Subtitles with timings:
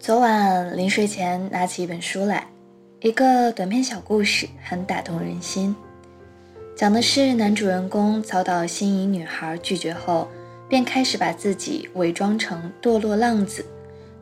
[0.00, 2.46] 昨晚临睡前拿起一本书来，
[3.02, 5.76] 一个短篇小故事，很打动人心。
[6.74, 10.26] 讲的是男主人公遭到心仪女孩拒绝后，
[10.70, 13.62] 便开始把自己伪装成堕落浪子，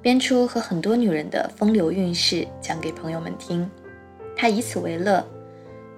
[0.03, 3.71] 编出和很多女人的风流韵事讲给朋友们听。
[4.37, 5.25] 他以此为乐，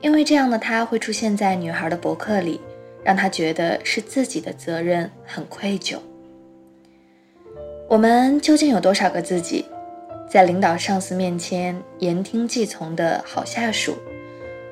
[0.03, 2.61] 因为这样的他会出现在女孩的博客里，
[3.03, 5.97] 让他觉得是自己的责任，很愧疚。
[7.89, 9.65] 我们究竟有多少个自己，
[10.31, 13.97] 在领导上司面前言听计从的好下属，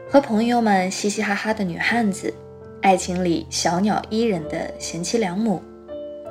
[0.09, 2.33] 和朋友们嘻嘻哈哈的女汉子，
[2.81, 5.61] 爱情里小鸟依人的贤妻良母，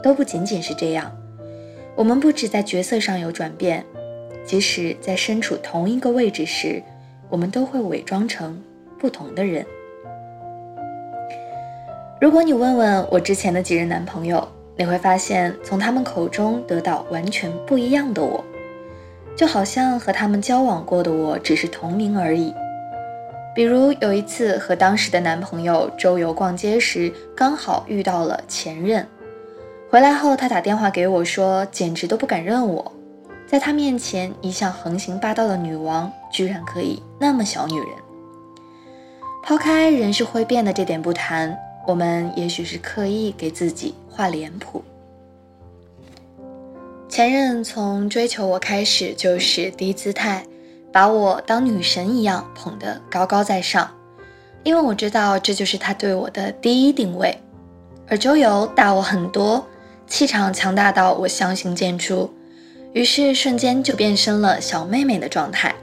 [0.01, 1.11] 都不仅仅是这样。
[1.93, 3.83] 我们不止在角色上有转变，
[4.45, 6.81] 即使在身处同一个位置时，
[7.27, 8.57] 我们都会伪装成
[8.97, 9.65] 不同的人。
[12.21, 14.47] 如果你问问我之前的几任男朋友，
[14.77, 18.41] 你会发现，从他们口中得到完全不一样的我，
[19.37, 22.53] 就好像和他们交往过的我只是同名而已。
[23.53, 29.07] 比如有一次和当时的男朋友周游逛街时，刚好遇到了前任。
[29.89, 32.91] 回来后，他打电话给我说，简直都不敢认我，
[33.47, 37.87] 在他面前，一向横行霸道的女王居然可以那么小女人。
[39.43, 41.57] 抛开人是会变的这点不谈。
[41.87, 44.83] 我们也许是刻意给自己画脸谱。
[47.17, 50.45] 前任从追求我开始就是低姿态，
[50.93, 53.89] 把我当女神一样捧得高高在上，
[54.61, 57.35] 因为我知道这就是他对我的第一定位。
[58.07, 59.65] 而周游大我很多，
[60.05, 62.29] 气场强大到我相形见绌，
[62.93, 65.73] 于是瞬间就变身了小妹妹的状态。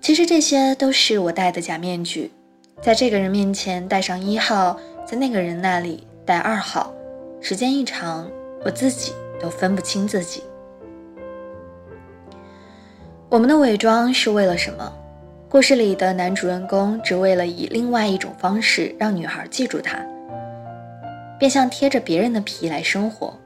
[0.00, 2.32] 其实这些都是我戴的假面具，
[2.80, 4.76] 在这个人面前戴上一号。
[5.06, 6.92] 在那个人那里戴二号，
[7.40, 8.28] 时间一长，
[8.64, 9.12] 我自己
[9.42, 10.42] 都分不清自己。
[13.28, 14.92] 我们的伪装是为了什么？
[15.48, 19.98] 故事里的男主人公只为了以另外一种方式让女孩记住他，
[21.38, 23.38] 便像贴着别人的皮来生活。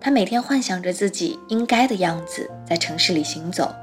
[0.00, 3.74] 他每天幻想着自己应该的样子，在城市里行走，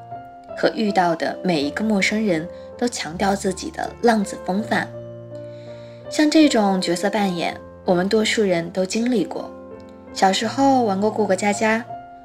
[0.55, 2.47] 和遇到的每一个陌生人
[2.77, 4.87] 都强调自己的浪子风范。
[6.09, 9.51] 像这种角色扮演，我们多数人都经历过。
[10.15, 11.83] 小时候玩过过过家家，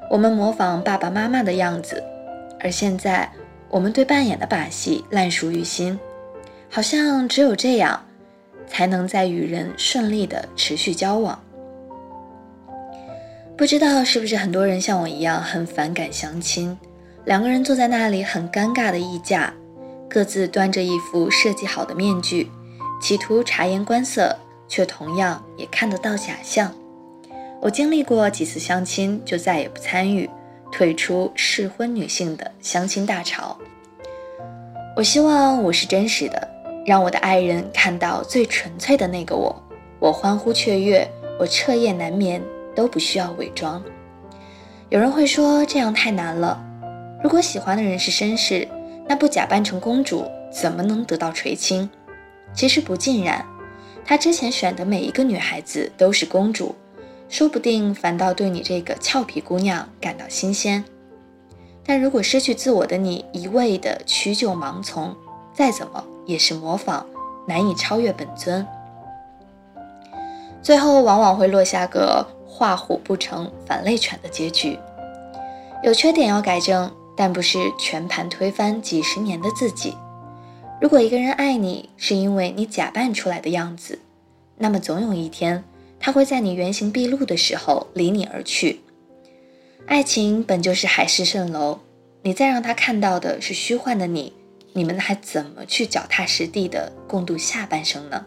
[0.09, 2.01] 我们模仿爸爸妈妈的样子，
[2.61, 3.29] 而现在
[3.69, 5.99] 我们对扮演的把戏烂熟于心，
[6.71, 8.01] 好像只有这样，
[8.69, 11.37] 才能在与人顺利的持续交往。
[13.57, 16.79] 不知道是不是很多人像我一样很反感相亲，
[17.25, 19.53] 两个人坐在那里很尴尬的议价，
[20.09, 22.49] 各自端着一副设计好的面具。
[23.03, 24.37] 企图察言观色，
[24.69, 26.73] 却同样也看得到假象。
[27.63, 30.29] 我经历过几次相亲，就再也不参与，
[30.73, 33.55] 退出适婚女性的相亲大潮。
[34.97, 36.49] 我希望我是真实的，
[36.87, 39.55] 让我的爱人看到最纯粹的那个我。
[39.99, 41.07] 我欢呼雀跃，
[41.39, 42.43] 我彻夜难眠，
[42.75, 43.83] 都不需要伪装。
[44.89, 46.59] 有人会说这样太难了。
[47.23, 48.67] 如果喜欢的人是绅士，
[49.07, 51.91] 那不假扮成公主，怎么能得到垂青？
[52.55, 53.45] 其实不尽然，
[54.03, 56.75] 他之前选的每一个女孩子都是公主，
[57.31, 60.85] 说不定反倒对你这个俏皮姑娘感到新鲜。
[61.87, 65.15] 但如果失去自我的你一味的屈就盲从，
[65.55, 67.07] 再怎么也是模仿，
[67.47, 68.67] 难以超越本尊，
[70.61, 74.77] 最后往往会落下个画虎不成反类犬的结局。
[75.85, 79.97] 有缺点要改正，但不是全盘推翻几十年的自己。
[80.81, 84.01] 如果一个人爱你是因为你假扮出来的样子，
[84.59, 85.63] 那么总有一天
[86.01, 88.81] 他会在你原形毕露的时候离你而去。
[89.87, 91.79] 爱情本就是海市蜃楼，
[92.23, 94.33] 你再让他看到的是虚幻的你，
[94.73, 98.25] 你们还怎么去脚踏实地的共度下半生呢？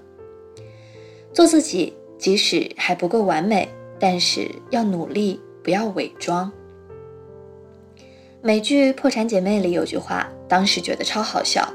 [1.33, 3.67] 做自己，即使还不够完美，
[3.99, 6.51] 但是要努力，不要伪装。
[8.41, 11.67] 美剧《破产姐妹》里有句话，当时觉得超好笑。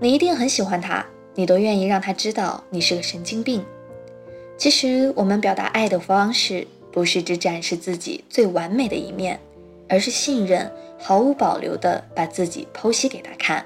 [0.00, 1.04] 你一定很喜欢他，
[1.34, 3.64] 你都愿意让他知道你是个神经病。
[4.58, 9.38] 其实，我们表达爱的方式不是只展示自己最完美的一面，
[9.88, 10.68] 而是信任，
[10.98, 13.64] 毫无保留地把自己剖析给他看。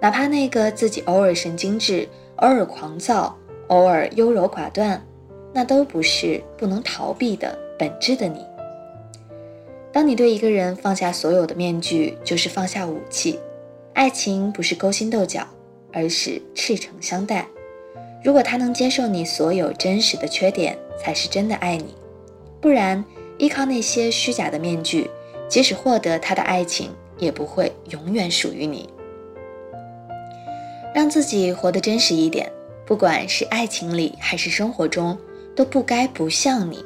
[0.00, 3.38] 哪怕那个自己偶尔神经质、偶尔狂躁、
[3.68, 5.00] 偶尔优柔寡断，
[5.54, 8.44] 那都不是不能逃避的本质的你。
[9.92, 13.38] 当你对一个人放下所有的面具，就是放下武器。
[13.94, 15.46] 爱情不是勾心斗角，
[15.92, 17.46] 而是赤诚相待。
[18.22, 21.94] 如果他能接受你所有真实的缺点，才是真的爱你。
[22.60, 23.04] 不然，
[23.38, 25.08] 依靠那些虚假的面具，
[25.48, 28.88] 即使获得他的爱情，也不会永远属于你。
[30.94, 32.50] 让自己活得真实一点，
[32.84, 35.16] 不管是爱情里还是生活中，
[35.54, 36.84] 都不该不像你。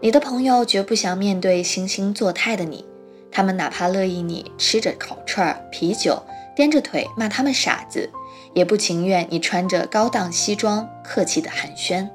[0.00, 2.84] 你的朋友绝不想面对惺惺作态的你，
[3.32, 6.22] 他们哪怕乐意你吃着烤串、啤酒，
[6.56, 8.08] 掂着腿骂他们傻子，
[8.54, 12.08] 也不情愿你穿着高档西装客气的寒暄。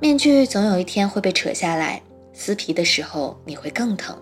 [0.00, 2.02] 面具总有一天会被扯下来，
[2.32, 4.16] 撕皮的时候你会更疼。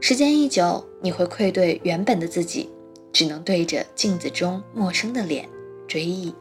[0.00, 2.68] 时间一久，你会愧对原本的自己，
[3.12, 5.48] 只能对着镜子中陌生的脸
[5.86, 6.34] 追忆。